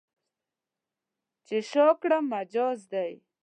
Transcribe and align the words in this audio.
چې 1.47 1.57
شا 1.69 1.87
کړم، 2.01 2.23
مجاز 2.33 2.79
دی. 2.91 3.11